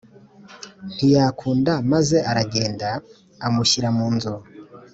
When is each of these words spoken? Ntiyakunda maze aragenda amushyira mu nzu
Ntiyakunda 0.95 1.73
maze 1.91 2.17
aragenda 2.31 2.89
amushyira 3.45 3.89
mu 3.97 4.07
nzu 4.15 4.33